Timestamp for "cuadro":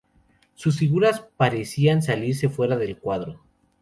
2.97-3.39